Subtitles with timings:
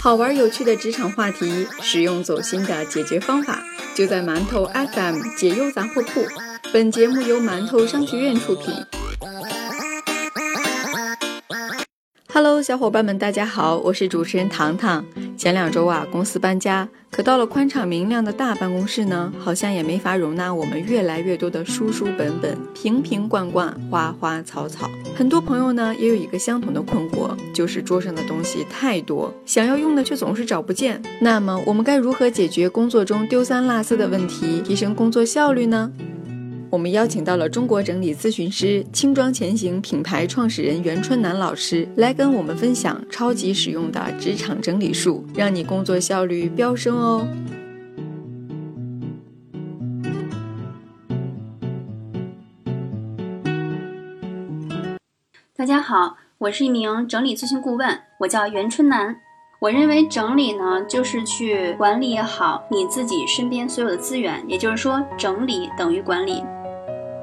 [0.00, 3.62] 好玩有趣的职场话题，实用走心的解决方法，
[3.94, 6.24] 就在馒头 FM 解忧杂货铺。
[6.72, 8.74] 本节目由馒头商学院出品。
[12.32, 15.04] Hello，小伙伴们，大家好，我是主持人糖糖。
[15.36, 24.90] 前两周啊，公司搬家，可到了宽敞明亮的大办公室呢，好像也没法容纳我们越来越多的书书本本、瓶瓶罐罐、花花草草。
[25.14, 31.02] 很多朋友呢，也有一个相同的困惑，就是桌上的东西太多，想要用的却总是找不见。
[31.20, 35.92] 那么，我们该如何解决工作中丢三落四的问题，提升工作效率呢？
[36.72, 47.28] 我们邀请到了中国整理咨询师轻装前行品牌创始人袁春楠老师，来跟我们分享超级实用的职场整理术，让你工作效率飙升哦！
[55.54, 59.14] 大家好，我是一名整理咨询顾问，我叫袁春楠。
[59.60, 66.42] 我认为整理呢，就是去管理好你自己身边所有的资源，也就是说，整理等于管理。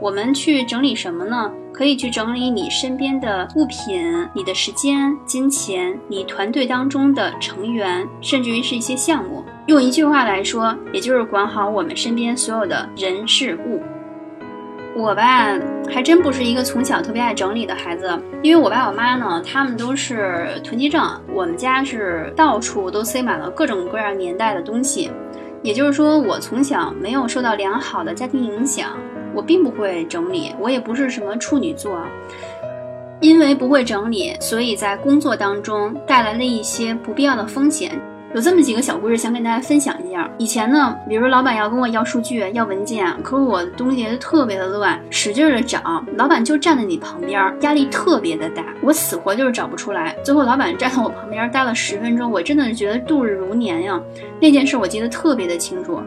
[0.02, 1.52] 我们去整理什么呢？
[1.74, 9.44] 可以去整理你身边的物品、你的时间、金钱、你团队当中的成员，甚至于是一些项目。
[9.68, 13.82] 用一句话来说，也就是管好我们身边所有的人事物。
[14.96, 15.54] 我吧，
[15.90, 18.10] 还真不是一个从小特别爱整理的孩子，
[18.42, 21.02] 因为我爸我妈呢，他们都是囤积症。
[21.34, 25.12] 我们家是到处都塞满了各种各样年代的东西，
[25.62, 28.98] 也就是说，我从小没有受到良好的家庭影响。
[29.40, 31.98] 我并不会整理，我也不是什么处女座，
[33.22, 37.98] 因为不会整理，所以在工作当中带来了一些不必要的风险。
[38.36, 40.30] 有这么几个小故事想跟大家分享一下。
[40.38, 50.14] 以前呢，比如老板要跟我要数据、要文件，可是我东西特别的乱，使劲的找，老板就站在你旁边，压力特别的大，我死活就是找不出来。
[50.22, 53.98] 最后老板站在我旁边待了十分钟，我真的是觉得度日如年呀。
[54.42, 56.02] 那件事我记得特别的清楚。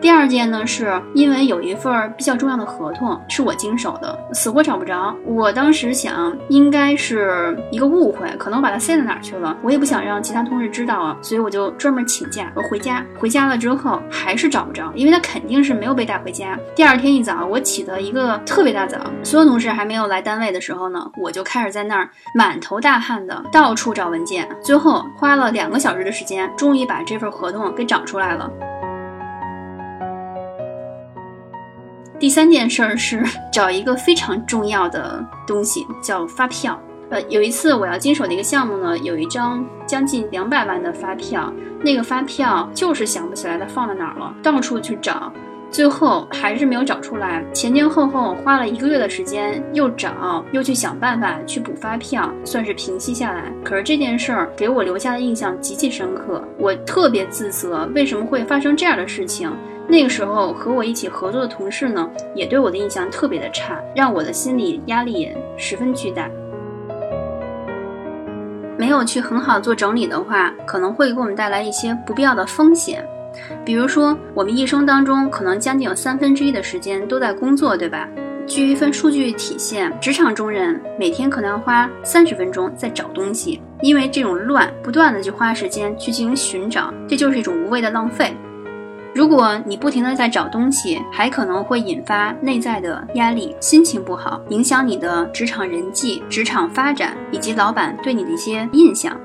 [0.00, 5.14] 第二件呢，是因为有一份比较重要的合同是我经手的，死活找不着。
[5.24, 9.56] 我当时想，应该是一个误会，可能我把它塞到哪儿去了。
[9.62, 13.04] 我也不想让其他同事知道啊，所以我就专门请假，我回家。
[13.18, 16.58] 回家了之后还是找不着，因为他肯定是没有被带回家。
[16.74, 24.46] 第二天一早，我起的一个特别大早，所有同事还没有来单位的时候呢，我就开始在那儿满头大汗的到处找文件。
[24.62, 28.48] 最后花了两个小时的时间，终于把这份合同给找出来了。
[32.18, 33.22] 第三件事儿是
[33.52, 36.80] 找一个非常重要的东西，叫发票。
[37.10, 41.52] 呃，有一次我要经手的一个项目呢，有一张将近两百万的发票，
[41.84, 45.32] 那个发票就是想不起来它放在哪儿了，到处去找，
[45.70, 47.44] 最后还是没有找出来。
[47.52, 53.52] 前前后后花了一个月的时间，又找又去想办法去补发票，算是平息下来。
[53.62, 59.52] 可是这件事儿给我留下的印象极其深刻，我特别自责，为什么会发生这样的事情？
[59.88, 66.28] 那个时候和我一起合作的同事呢，也对我的印象特别的差，让我的心理压力也十分巨大。
[68.76, 73.06] 没有去很好做整理的话，可能会给我们带来一些不必要的风险。
[73.64, 78.08] 比如说，我们一生当中可能将近有三分之一的时间都在工作，对吧？
[78.46, 88.36] 据一份数据体现，职场中人每天可能要花三十分钟在找东西，因为这种乱，不断的去花时间去进行寻找，这就是一种无谓的浪费。
[89.16, 99.18] 如果你不停的在找东西，还可能会引发内在的压力，心情不好，影响你的职场人际、职场发展以及老板对你的一些印象。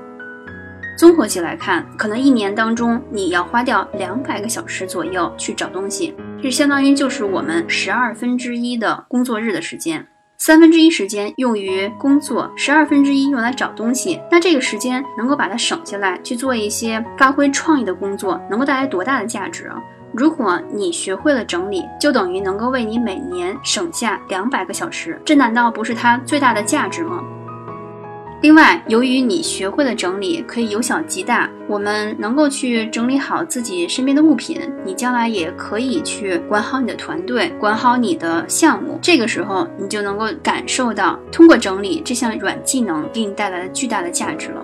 [0.96, 10.06] 综合起来看，可能一年当中你要花掉两百个小时左右去找东西，这相当于就是我们十二分之一的工作日的时间。
[10.44, 19.76] 三分之一时间用于工作，十二分之一用来找东西，那这个时间能够把它省下来去做一些发挥创意的工作，能够带来多大的价值啊！
[20.12, 27.22] 如果你学会了整理，就等于能够为你每年省下两百个小时，这难道不是它最大的价值吗？
[28.42, 38.98] 另外，由于你学会了整理，可以由小及大，我们能够去整理好自己身边的物品，你将来也可以去管好你的团队，管好你的项目。
[39.00, 44.60] 这个时候，你就能够感受到通过整理这项软技能给你带来的巨大的价值了。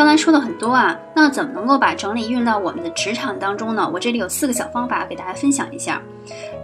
[0.00, 3.86] 刚才说了很多啊，那怎么能够把整理运到我们的职场当中呢？
[3.92, 6.00] 我这里有四个小方法给大家分享一下。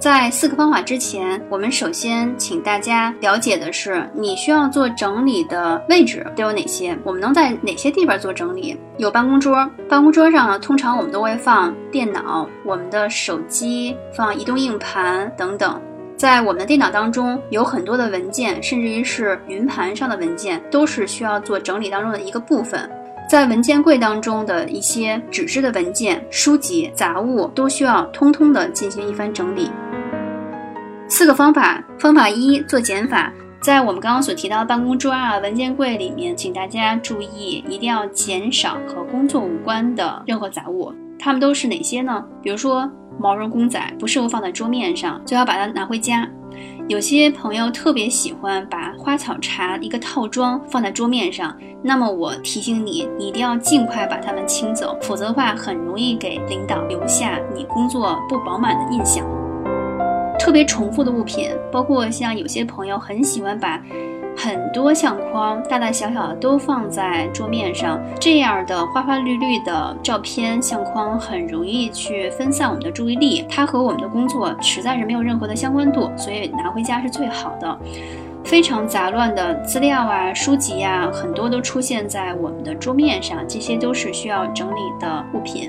[0.00, 6.96] 在四个方法之前，我们首先请大家了解的是，你需要做整理的位置都有哪些？
[7.04, 8.74] 我们能在哪些地方做整理？
[8.96, 15.78] 有办公桌，办公桌上呢，通常我们都会放电脑、我们的手机、放移动硬盘等等。
[16.16, 22.90] 在我们的电脑当中，有很多的文件，甚至于是云盘上的文件，都是需要做整理当中的一个部分。
[23.28, 29.70] 在文件柜当中的一些纸质的文件、书籍、杂物，都需要通通的进行一番整理。
[31.08, 33.32] 四个方法，方法一，做减法。
[33.60, 40.92] 在我们刚刚所提到的办公桌啊、文件柜里面，请大家注意，一定要减少和工作无关的任何杂物。
[41.18, 42.24] 它们都是哪些呢？
[42.42, 42.90] 比如说。
[43.18, 46.28] 毛绒公仔不适合放在桌面上，最好把它拿回家。
[46.88, 59.26] 有些朋友特别喜欢把花草茶一个套装放在桌面上，那么我提醒你，你一定要尽快把它们清走，否则的话很容易给领导留下你工作不饱满的印象。
[60.38, 63.82] 特别重复的物品，包括像有些朋友很喜欢把。
[64.36, 77.78] 很多相框，大大小小的都放在桌面上，这样的花花绿绿的照片相框很容易去分散我们的注意力，它和我们的工作实在是没有任何的相关度，所以拿回家是最好的。
[78.44, 85.68] 非常杂乱的资料啊、书籍呀，很多都出现在我们的桌面上，这些都是需要整理的物品。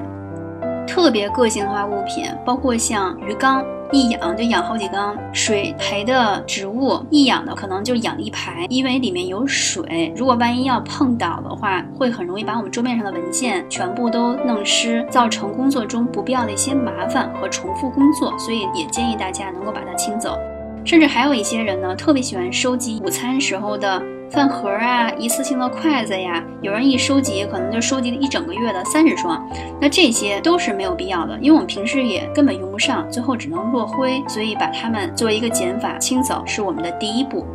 [0.97, 3.63] 特别个性化物品，包括像鱼缸。
[3.91, 10.11] 一养就养好几缸水培的植物，一养的可能就养一排，因为里面有水。
[10.17, 18.37] 如果万一要碰倒的话，会很容易把我们桌面上的文件全部都弄湿，造成工作中不必要的一些麻烦和重复工作。
[18.37, 20.35] 所以也建议大家能够把它清走。
[20.83, 24.16] 甚至还有一些人呢，特别喜欢收集午餐时候的。
[24.29, 29.41] 饭盒啊，一次性的筷子呀，有人一收集，可能就收集了一整个月的三十双，
[29.79, 37.45] 那这些都是没有必要的，因为我们平时也根本用不上，最后只能落灰，所以把它们作为一个减法清走是我们的第一步。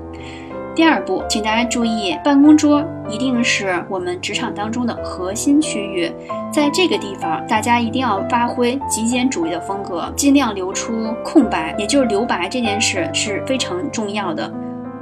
[0.75, 6.11] 第二步，请大家注意，办公桌一定是我们职场当中的核心区域，
[6.51, 14.51] 在这个地方，大家一定要发挥极简主义的风格，尽量留出空白，也就是留白这件事是非常重要的。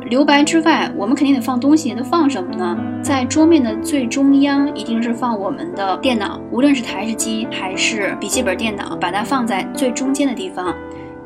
[0.08, 2.76] 留白之外，我们肯定得放东西，都放什么呢？
[3.02, 10.74] 在桌面的最中央，一定是放我们的电脑，无论是台式机还是笔记本电脑，把它放在最中间的地方。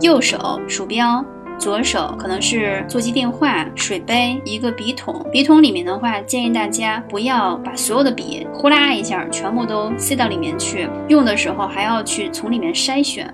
[0.00, 1.24] 右手鼠标，
[1.56, 5.24] 左手可能是座机电话、水杯、一个笔筒。
[5.32, 13.32] 笔筒里面的话，建议大家不要把所有的笔呼啦一下全部都塞到里面去，用的时候还要去从里面筛选。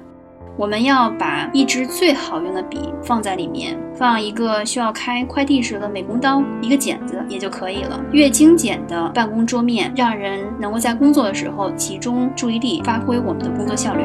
[0.60, 7.98] 我们要把一支最好用的笔放在里面，放一个需要开快递时的美工刀，一个剪子也就可以了。
[8.12, 14.02] 越精简的办公桌面，让人能够在工作的时候集中注意力，发挥我们的工作效率。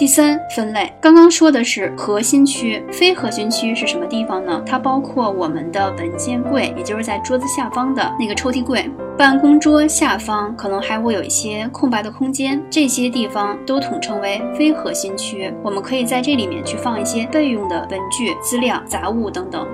[0.00, 4.62] 第三分类，刚刚说的是核心区，非核心区是什么地方呢？
[4.66, 15.52] 它包括我们的文件柜，也就是在桌子下方的那个抽屉柜，办公桌下方可能还会有一些空白的空间，这些地方都统称为非核心区。
[15.62, 19.68] 我们可以在这里面去放一些备用的文具、资料、杂物等等。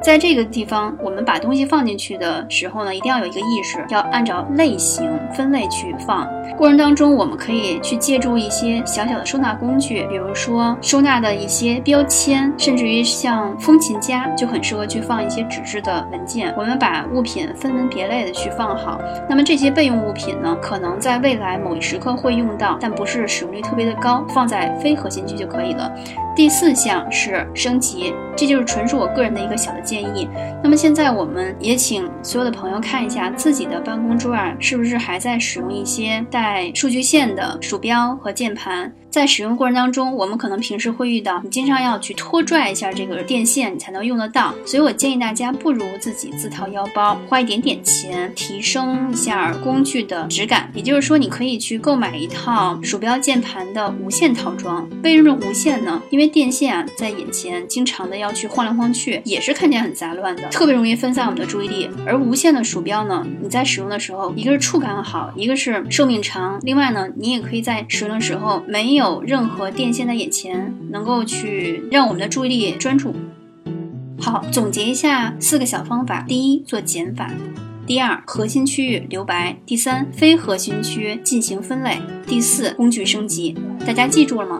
[0.00, 6.26] 在这个地方，我们把东西放进去的时候呢，一定要有一个意识，要按照类型分类去放。
[6.56, 16.54] 过程当中，我们可以去借助一些小小的收纳工具，比如说收纳的一些标签，甚至于像风琴夹就很适合去放一些纸质的文件。
[16.56, 19.00] 我们把物品分门别类的去放好。
[19.28, 25.92] 那么这些备用物品呢，可能在未来某一时刻会用到，但不是使用率特别的高，放在非核心区就可以了。
[26.38, 30.28] 第四项是升级，这就是纯属我个人的一个小的建议。
[30.62, 38.94] 那么现在我们也请所有的朋友看一下自己的办公桌啊，是不是还在使用一些带数据线的鼠标和键盘？
[39.10, 44.54] 在使用过程当中，我们可能平时会遇到，你经常要去拖拽一下这个电线，你才能用得到。
[44.66, 50.70] 所以我建议大家，不如自己自掏腰包，花一点点钱，提升一下工具的质感。
[50.74, 54.86] 也就是说，你可以去购买一套鼠标键盘的无线套装。
[55.02, 56.02] 为什么无线呢？
[56.10, 61.88] 因为电线啊，在眼前经常的要去晃来晃去，也是看起来很杂乱的，特别容易分散我们的注意力。
[62.06, 68.97] 而无线的鼠标呢，你在使用的时候，一个是触感好，一个是寿命长，另外呢，你也可以在使用的时候没有。
[68.98, 73.14] 有任何电线在眼前，能够去让我们的注意力专注。
[74.20, 77.28] 好，总结一下四个小方法：第一，做减法；
[77.86, 83.56] 第二，核心区域留白；第三，非核心区进行分类；第四，工具升级。
[83.86, 84.58] 大家记住了吗？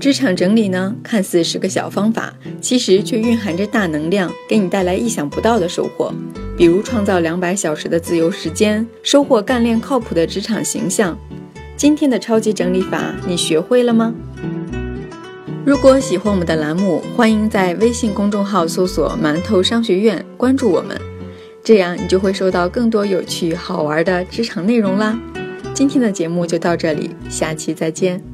[0.00, 6.12] 职场整理呢，看似是个小方法，其实却蕴含着大能量，给你带来意想不到的收获。
[6.56, 11.18] 比如创造两百小时的自由时间，收获干练靠谱的职场形象。
[11.76, 14.14] 今天的超级整理法，你学会了吗？
[15.64, 20.96] 如果喜欢我们的栏目，欢迎在微信公众号搜索“馒头商学院”，关注我们，
[21.62, 25.18] 这样你就会收到更多有趣好玩的职场内容啦。
[25.72, 28.33] 今天的节目就到这里，下期再见。